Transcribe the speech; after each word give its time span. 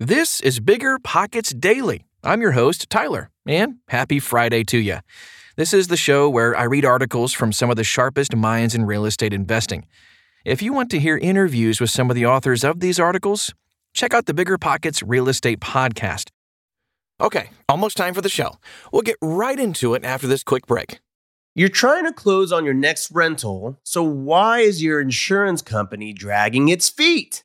This 0.00 0.40
is 0.40 0.58
Bigger 0.58 0.98
Pockets 0.98 1.54
Daily. 1.54 2.04
I'm 2.24 2.40
your 2.40 2.50
host, 2.50 2.90
Tyler, 2.90 3.30
and 3.46 3.76
happy 3.86 4.18
Friday 4.18 4.64
to 4.64 4.78
you. 4.78 4.98
This 5.54 5.72
is 5.72 5.86
the 5.86 5.96
show 5.96 6.28
where 6.28 6.56
I 6.56 6.64
read 6.64 6.84
articles 6.84 7.32
from 7.32 7.52
some 7.52 7.70
of 7.70 7.76
the 7.76 7.84
sharpest 7.84 8.34
minds 8.34 8.74
in 8.74 8.86
real 8.86 9.04
estate 9.04 9.32
investing. 9.32 9.86
If 10.44 10.62
you 10.62 10.72
want 10.72 10.90
to 10.90 10.98
hear 10.98 11.16
interviews 11.16 11.80
with 11.80 11.90
some 11.90 12.10
of 12.10 12.16
the 12.16 12.26
authors 12.26 12.64
of 12.64 12.80
these 12.80 12.98
articles, 12.98 13.54
check 13.92 14.12
out 14.12 14.26
the 14.26 14.34
Bigger 14.34 14.58
Pockets 14.58 15.00
Real 15.00 15.28
Estate 15.28 15.60
Podcast. 15.60 16.30
Okay, 17.20 17.50
almost 17.68 17.96
time 17.96 18.14
for 18.14 18.20
the 18.20 18.28
show. 18.28 18.56
We'll 18.92 19.02
get 19.02 19.16
right 19.22 19.60
into 19.60 19.94
it 19.94 20.04
after 20.04 20.26
this 20.26 20.42
quick 20.42 20.66
break. 20.66 20.98
You're 21.54 21.68
trying 21.68 22.04
to 22.04 22.12
close 22.12 22.50
on 22.50 22.64
your 22.64 22.74
next 22.74 23.12
rental, 23.12 23.78
so 23.84 24.02
why 24.02 24.58
is 24.58 24.82
your 24.82 25.00
insurance 25.00 25.62
company 25.62 26.12
dragging 26.12 26.68
its 26.68 26.88
feet? 26.88 27.44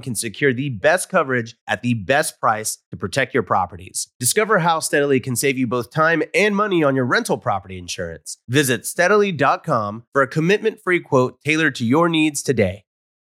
can 0.00 0.14
secure 0.14 0.52
the 0.52 0.70
best 0.70 1.08
coverage 1.08 1.56
at 1.66 1.82
the 1.82 1.94
best 1.94 2.40
price 2.40 2.78
to 2.90 2.96
protect 2.96 3.34
your 3.34 3.42
properties. 3.42 4.08
Discover 4.18 4.60
how 4.60 4.80
Steadily 4.80 5.20
can 5.20 5.36
save 5.36 5.58
you 5.58 5.66
both 5.66 5.90
time 5.90 6.22
and 6.34 6.56
money 6.56 6.82
on 6.82 6.96
your 6.96 7.04
rental 7.04 7.38
property 7.38 7.78
insurance. 7.78 8.38
Visit 8.48 8.86
steadily.com 8.86 10.04
for 10.12 10.22
a 10.22 10.28
commitment 10.28 10.80
free 10.82 11.00
quote 11.00 11.40
tailored 11.42 11.74
to 11.76 11.84
your 11.84 12.08
needs 12.08 12.42
today. 12.42 12.84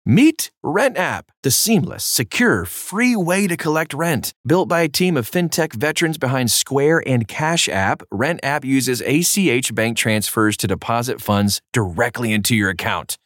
Meet 0.08 0.52
Rent 0.62 0.96
App, 0.96 1.32
the 1.42 1.50
seamless, 1.50 2.04
secure, 2.04 2.64
free 2.64 3.16
way 3.16 3.48
to 3.48 3.56
collect 3.56 3.92
rent. 3.92 4.32
Built 4.46 4.68
by 4.68 4.82
a 4.82 4.88
team 4.88 5.16
of 5.16 5.28
fintech 5.28 5.72
veterans 5.74 6.16
behind 6.16 6.52
Square 6.52 7.02
and 7.08 7.26
Cash 7.26 7.68
App, 7.68 8.04
Rent 8.12 8.38
App 8.44 8.64
uses 8.64 9.02
ACH 9.02 9.74
bank 9.74 9.96
transfers 9.96 10.56
to 10.58 10.68
deposit 10.68 11.20
funds 11.20 11.60
directly 11.72 12.32
into 12.32 12.54
your 12.54 12.70
account. 12.70 13.18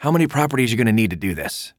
how 0.00 0.10
many 0.10 0.26
properties 0.26 0.68
are 0.68 0.72
you 0.72 0.76
going 0.76 0.86
to 0.88 0.92
need 0.92 1.08
to 1.08 1.16
do 1.16 1.34
this? 1.34 1.72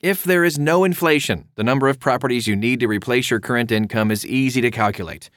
If 0.00 0.24
there 0.24 0.44
is 0.44 0.58
no 0.58 0.82
inflation, 0.82 1.48
the 1.56 1.62
number 1.62 1.88
of 1.88 2.00
properties 2.00 2.46
you 2.46 2.56
need 2.56 2.80
to 2.80 2.88
replace 2.88 3.28
your 3.28 3.40
current 3.40 3.70
income 3.70 4.10
is 4.10 4.24
easy 4.24 4.62
to 4.62 4.70
calculate. 4.70 5.28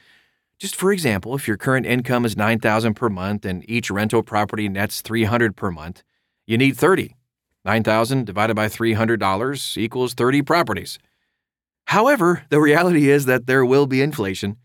Just 0.62 0.76
for 0.76 0.92
example, 0.92 1.34
if 1.34 1.48
your 1.48 1.56
current 1.56 1.86
income 1.86 2.24
is 2.24 2.36
9000 2.36 2.94
per 2.94 3.08
month 3.08 3.44
and 3.44 3.68
each 3.68 3.90
rental 3.90 4.22
property 4.22 4.68
nets 4.68 5.02
300 5.02 5.56
per 5.56 5.72
month, 5.72 6.04
you 6.46 6.56
need 6.56 6.76
30. 6.76 7.16
9000 7.64 8.24
divided 8.24 8.54
by 8.54 8.68
$300 8.68 9.76
equals 9.76 10.14
30 10.14 10.42
properties. 10.42 11.00
However, 11.86 12.44
the 12.50 12.60
reality 12.60 13.10
is 13.10 13.24
that 13.24 13.46
there 13.46 13.64
will 13.64 13.88
be 13.88 14.00
inflation. 14.00 14.56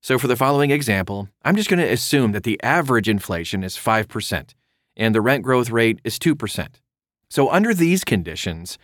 So 0.00 0.18
for 0.18 0.26
the 0.26 0.36
following 0.36 0.70
example, 0.70 1.28
I'm 1.44 1.56
just 1.56 1.68
going 1.68 1.80
to 1.80 1.92
assume 1.92 2.32
that 2.32 2.44
the 2.44 2.58
average 2.62 3.06
inflation 3.06 3.62
is 3.62 3.76
5% 3.76 4.54
and 4.96 5.14
the 5.14 5.20
rent 5.20 5.44
growth 5.44 5.68
rate 5.68 6.00
is 6.02 6.18
2%. 6.18 6.68
So 7.28 7.50
under 7.50 7.74
these 7.74 8.04
conditions, 8.04 8.78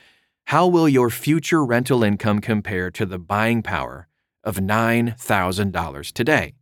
how 0.49 0.67
will 0.67 0.87
your 0.87 1.09
future 1.09 1.65
rental 1.65 2.05
income 2.05 2.43
compare 2.43 2.91
to 2.91 3.07
the 3.07 3.19
buying 3.19 3.63
power 3.63 4.07
of 4.45 4.57
$9,000 4.57 6.13
today? 6.13 6.55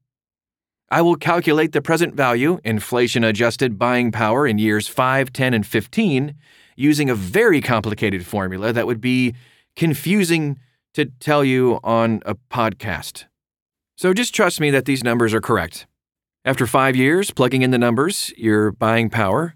I 0.90 1.02
will 1.02 1.16
calculate 1.16 1.72
the 1.72 1.80
present 1.80 2.14
value, 2.14 2.58
inflation 2.64 3.22
adjusted 3.22 3.78
buying 3.78 4.10
power 4.10 4.46
in 4.46 4.58
years 4.58 4.88
5, 4.88 5.32
10, 5.32 5.54
and 5.54 5.66
15 5.66 6.34
using 6.76 7.08
a 7.08 7.14
very 7.14 7.60
complicated 7.60 8.26
formula 8.26 8.72
that 8.72 8.86
would 8.86 9.00
be 9.00 9.34
confusing 9.76 10.58
to 10.94 11.06
tell 11.20 11.44
you 11.44 11.78
on 11.84 12.20
a 12.26 12.34
podcast. 12.34 13.26
So 13.96 14.12
just 14.12 14.34
trust 14.34 14.60
me 14.60 14.70
that 14.70 14.86
these 14.86 15.04
numbers 15.04 15.32
are 15.32 15.40
correct. 15.40 15.86
After 16.44 16.66
five 16.66 16.96
years, 16.96 17.30
plugging 17.30 17.62
in 17.62 17.70
the 17.70 17.78
numbers, 17.78 18.32
your 18.36 18.72
buying 18.72 19.10
power 19.10 19.54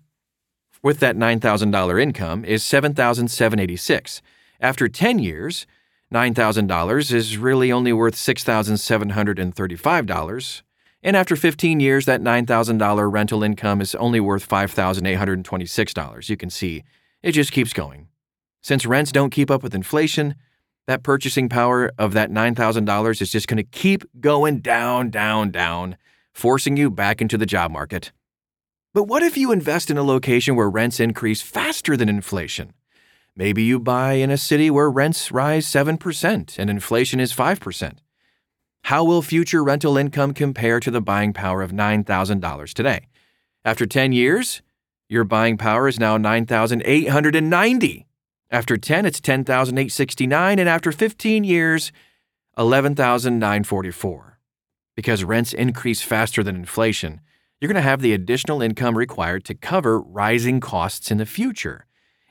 with 0.82 1.00
that 1.00 1.16
$9,000 1.16 2.00
income 2.00 2.44
is 2.44 2.62
7,786. 2.62 4.20
After 4.60 4.86
10 4.86 5.18
years, 5.18 5.66
$9,000 6.14 7.12
is 7.12 7.36
really 7.38 7.72
only 7.72 7.92
worth 7.92 8.14
$6,735. 8.14 10.62
And 11.02 11.16
after 11.16 11.34
15 11.34 11.80
years, 11.80 12.06
that 12.06 12.22
$9,000 12.22 13.12
rental 13.12 13.42
income 13.42 13.80
is 13.80 13.96
only 13.96 14.20
worth 14.20 14.48
$5,826. 14.48 16.28
You 16.28 16.36
can 16.36 16.50
see 16.50 16.84
it 17.20 17.32
just 17.32 17.50
keeps 17.50 17.72
going. 17.72 18.06
Since 18.62 18.86
rents 18.86 19.10
don't 19.10 19.30
keep 19.30 19.50
up 19.50 19.64
with 19.64 19.74
inflation, 19.74 20.36
that 20.86 21.02
purchasing 21.02 21.48
power 21.48 21.90
of 21.98 22.12
that 22.12 22.30
$9,000 22.30 23.20
is 23.20 23.32
just 23.32 23.48
going 23.48 23.56
to 23.56 23.64
keep 23.64 24.04
going 24.20 24.60
down, 24.60 25.10
down, 25.10 25.50
down, 25.50 25.96
forcing 26.32 26.76
you 26.76 26.90
back 26.90 27.20
into 27.20 27.36
the 27.36 27.44
job 27.44 27.72
market. 27.72 28.12
But 28.92 29.04
what 29.04 29.24
if 29.24 29.36
you 29.36 29.50
invest 29.50 29.90
in 29.90 29.98
a 29.98 30.04
location 30.04 30.54
where 30.54 30.70
rents 30.70 31.00
increase 31.00 31.42
faster 31.42 31.96
than 31.96 32.08
inflation? 32.08 32.72
Maybe 33.36 33.64
you 33.64 33.80
buy 33.80 34.12
in 34.14 34.30
a 34.30 34.36
city 34.36 34.70
where 34.70 34.88
rents 34.88 35.32
rise 35.32 35.66
7% 35.66 36.58
and 36.58 36.70
inflation 36.70 37.18
is 37.18 37.34
5%. 37.34 37.98
How 38.84 39.02
will 39.02 39.22
future 39.22 39.64
rental 39.64 39.96
income 39.96 40.34
compare 40.34 40.78
to 40.78 40.90
the 40.90 41.00
buying 41.00 41.32
power 41.32 41.60
of 41.60 41.72
$9,000 41.72 42.74
today? 42.74 43.08
After 43.64 43.86
10 43.86 44.12
years, 44.12 44.62
your 45.08 45.24
buying 45.24 45.56
power 45.56 45.88
is 45.88 45.98
now 45.98 46.16
9,890. 46.16 48.06
After 48.50 48.76
10, 48.76 49.06
it's 49.06 49.20
10,869 49.20 50.58
and 50.60 50.68
after 50.68 50.92
15 50.92 51.42
years, 51.42 51.90
11,944. 52.56 54.38
Because 54.94 55.24
rents 55.24 55.52
increase 55.52 56.02
faster 56.02 56.44
than 56.44 56.54
inflation, 56.54 57.20
you're 57.60 57.72
going 57.72 57.74
to 57.74 57.82
have 57.82 58.00
the 58.00 58.12
additional 58.12 58.62
income 58.62 58.96
required 58.96 59.44
to 59.46 59.54
cover 59.54 60.00
rising 60.00 60.60
costs 60.60 61.10
in 61.10 61.18
the 61.18 61.26
future. 61.26 61.86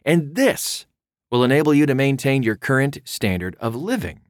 And 0.06 0.36
this 0.36 0.86
will 1.34 1.44
enable 1.44 1.74
you 1.74 1.88
to 1.88 1.96
maintain 1.96 2.44
your 2.44 2.56
current 2.56 3.00
standard 3.06 3.58
of 3.60 3.76
living. 3.76 4.22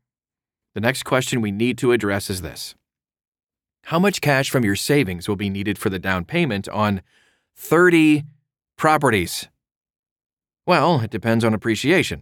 The 0.74 0.80
next 0.80 1.04
question 1.04 1.42
we 1.42 1.52
need 1.52 1.78
to 1.80 1.92
address 1.92 2.30
is 2.30 2.42
this 2.42 2.76
How 3.88 4.00
much 4.00 4.22
cash 4.22 4.50
from 4.50 4.64
your 4.64 4.78
savings 4.78 5.28
will 5.28 5.36
be 5.36 5.50
needed 5.50 5.78
for 5.78 5.90
the 5.90 6.00
down 6.00 6.24
payment 6.24 6.70
on 6.70 7.02
30 7.58 8.24
properties? 8.78 9.50
Well, 10.66 11.02
it 11.02 11.12
depends 11.12 11.44
on 11.44 11.54
appreciation. 11.54 12.22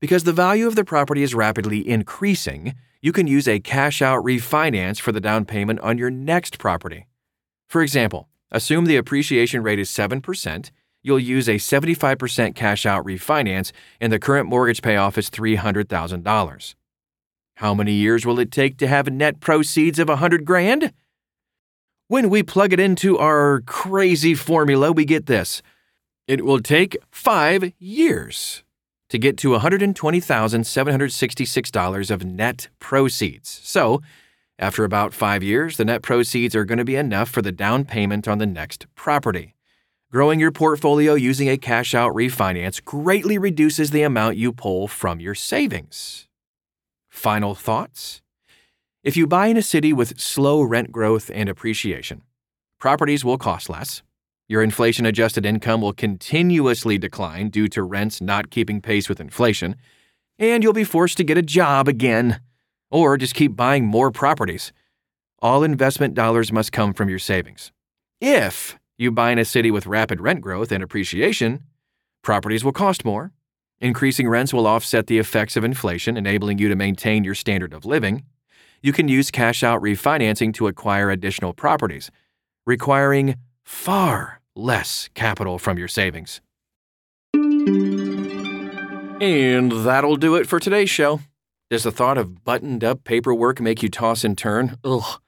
Because 0.00 0.24
the 0.24 0.32
value 0.32 0.68
of 0.68 0.76
the 0.76 0.84
property 0.84 1.22
is 1.22 1.34
rapidly 1.34 1.88
increasing, 1.88 2.74
you 3.02 3.12
can 3.12 3.26
use 3.26 3.48
a 3.48 3.58
cash 3.58 4.00
out 4.00 4.24
refinance 4.24 5.00
for 5.00 5.10
the 5.10 5.20
down 5.20 5.44
payment 5.44 5.80
on 5.80 5.98
your 5.98 6.10
next 6.10 6.58
property. 6.58 7.06
For 7.68 7.82
example, 7.82 8.28
assume 8.52 8.84
the 8.84 8.96
appreciation 8.96 9.62
rate 9.62 9.80
is 9.80 9.90
7%, 9.90 10.70
you'll 11.02 11.18
use 11.18 11.48
a 11.48 11.56
75% 11.56 12.54
cash 12.54 12.86
out 12.86 13.04
refinance, 13.04 13.72
and 14.00 14.12
the 14.12 14.18
current 14.18 14.48
mortgage 14.48 14.82
payoff 14.82 15.18
is 15.18 15.30
$300,000. 15.30 16.74
How 17.56 17.74
many 17.74 17.92
years 17.92 18.24
will 18.24 18.38
it 18.38 18.52
take 18.52 18.78
to 18.78 18.86
have 18.86 19.10
net 19.10 19.40
proceeds 19.40 19.98
of 19.98 20.08
100 20.08 20.44
grand? 20.44 20.92
When 22.06 22.30
we 22.30 22.44
plug 22.44 22.72
it 22.72 22.78
into 22.78 23.18
our 23.18 23.62
crazy 23.66 24.34
formula, 24.34 24.92
we 24.92 25.04
get 25.04 25.26
this. 25.26 25.60
It 26.28 26.44
will 26.44 26.60
take 26.60 26.96
5 27.10 27.72
years 27.78 28.62
to 29.08 29.18
get 29.18 29.36
to 29.38 29.50
$120,766 29.50 32.10
of 32.10 32.24
net 32.24 32.68
proceeds. 32.78 33.60
So, 33.62 34.02
after 34.58 34.84
about 34.84 35.14
five 35.14 35.42
years, 35.42 35.76
the 35.76 35.84
net 35.84 36.02
proceeds 36.02 36.56
are 36.56 36.64
going 36.64 36.78
to 36.78 36.84
be 36.84 36.96
enough 36.96 37.30
for 37.30 37.42
the 37.42 37.52
down 37.52 37.84
payment 37.84 38.26
on 38.26 38.38
the 38.38 38.46
next 38.46 38.86
property. 38.96 39.54
Growing 40.10 40.40
your 40.40 40.50
portfolio 40.50 41.14
using 41.14 41.48
a 41.48 41.58
cash 41.58 41.94
out 41.94 42.14
refinance 42.14 42.82
greatly 42.82 43.38
reduces 43.38 43.90
the 43.90 44.02
amount 44.02 44.36
you 44.36 44.52
pull 44.52 44.88
from 44.88 45.20
your 45.20 45.34
savings. 45.34 46.26
Final 47.08 47.54
thoughts? 47.54 48.22
If 49.04 49.16
you 49.16 49.26
buy 49.26 49.48
in 49.48 49.56
a 49.56 49.62
city 49.62 49.92
with 49.92 50.18
slow 50.18 50.62
rent 50.62 50.90
growth 50.90 51.30
and 51.32 51.48
appreciation, 51.48 52.22
properties 52.80 53.24
will 53.24 53.38
cost 53.38 53.68
less, 53.68 54.02
your 54.48 54.62
inflation 54.62 55.04
adjusted 55.04 55.44
income 55.44 55.82
will 55.82 55.92
continuously 55.92 56.96
decline 56.96 57.50
due 57.50 57.68
to 57.68 57.82
rents 57.82 58.22
not 58.22 58.50
keeping 58.50 58.80
pace 58.80 59.06
with 59.06 59.20
inflation, 59.20 59.76
and 60.38 60.62
you'll 60.62 60.72
be 60.72 60.84
forced 60.84 61.18
to 61.18 61.24
get 61.24 61.36
a 61.36 61.42
job 61.42 61.86
again, 61.86 62.40
or 62.90 63.18
just 63.18 63.34
keep 63.34 63.54
buying 63.54 63.84
more 63.84 64.10
properties. 64.10 64.72
All 65.40 65.62
investment 65.62 66.14
dollars 66.14 66.50
must 66.50 66.72
come 66.72 66.94
from 66.94 67.10
your 67.10 67.18
savings. 67.18 67.72
If 68.22 68.78
you 68.96 69.12
buy 69.12 69.32
in 69.32 69.38
a 69.38 69.44
city 69.44 69.70
with 69.70 69.86
rapid 69.86 70.20
rent 70.20 70.40
growth 70.40 70.72
and 70.72 70.82
appreciation, 70.82 71.64
properties 72.22 72.64
will 72.64 72.72
cost 72.72 73.04
more. 73.04 73.32
Increasing 73.80 74.28
rents 74.28 74.54
will 74.54 74.66
offset 74.66 75.06
the 75.06 75.18
effects 75.18 75.56
of 75.56 75.62
inflation, 75.62 76.16
enabling 76.16 76.58
you 76.58 76.68
to 76.68 76.74
maintain 76.74 77.22
your 77.22 77.34
standard 77.34 77.74
of 77.74 77.84
living. 77.84 78.24
You 78.82 78.92
can 78.92 79.08
use 79.08 79.30
cash 79.30 79.62
out 79.62 79.82
refinancing 79.82 80.54
to 80.54 80.66
acquire 80.68 81.10
additional 81.10 81.52
properties, 81.52 82.10
requiring 82.66 83.36
far 83.62 84.37
less 84.58 85.08
capital 85.14 85.58
from 85.58 85.78
your 85.78 85.88
savings. 85.88 86.40
And 89.20 89.72
that'll 89.72 90.16
do 90.16 90.34
it 90.36 90.46
for 90.46 90.60
today's 90.60 90.90
show. 90.90 91.20
Does 91.70 91.82
the 91.82 91.92
thought 91.92 92.18
of 92.18 92.44
buttoned 92.44 92.82
up 92.82 93.04
paperwork 93.04 93.60
make 93.60 93.82
you 93.82 93.88
toss 93.88 94.24
and 94.24 94.38
turn? 94.38 94.76
Ugh. 94.84 95.20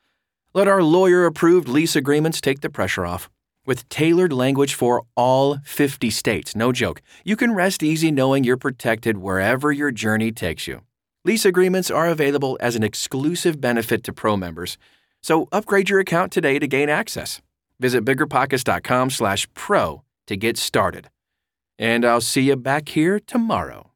Let 0.55 0.69
our 0.69 0.83
lawyer 0.83 1.26
approved 1.26 1.69
lease 1.69 1.95
agreements 1.95 2.40
take 2.40 2.61
the 2.61 2.71
pressure 2.71 3.05
off. 3.07 3.28
With 3.66 3.88
tailored 3.88 4.33
language 4.33 4.75
for 4.75 5.02
all 5.16 5.59
50 5.64 6.11
states, 6.11 6.57
no 6.57 6.73
joke, 6.73 7.02
you 7.25 7.37
can 7.37 7.55
rest 7.55 7.83
easy 7.83 8.11
knowing 8.11 8.43
you're 8.43 8.57
protected 8.57 9.19
wherever 9.19 9.71
your 9.71 9.90
journey 9.90 10.33
takes 10.33 10.66
you. 10.66 10.81
Lease 11.25 11.45
agreements 11.45 11.90
are 11.90 12.09
available 12.09 12.57
as 12.61 12.75
an 12.75 12.83
exclusive 12.83 13.61
benefit 13.61 14.02
to 14.05 14.12
pro 14.12 14.37
members, 14.37 14.78
so 15.23 15.47
upgrade 15.52 15.90
your 15.90 16.00
account 16.00 16.33
today 16.33 16.59
to 16.59 16.66
gain 16.66 16.88
access. 16.88 17.43
Visit 17.81 18.05
biggerpockets.com 18.05 19.11
slash 19.11 19.49
pro 19.55 20.03
to 20.27 20.37
get 20.37 20.57
started. 20.57 21.09
And 21.79 22.05
I'll 22.05 22.21
see 22.21 22.43
you 22.43 22.57
back 22.57 22.91
here 22.91 23.19
tomorrow. 23.19 23.89